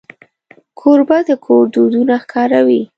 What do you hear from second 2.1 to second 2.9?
ښکاروي.